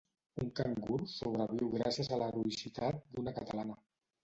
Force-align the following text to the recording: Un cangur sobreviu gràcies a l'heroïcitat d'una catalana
Un 0.43 0.47
cangur 0.59 0.97
sobreviu 1.17 1.69
gràcies 1.77 2.11
a 2.17 2.21
l'heroïcitat 2.23 3.01
d'una 3.13 3.37
catalana 3.39 3.81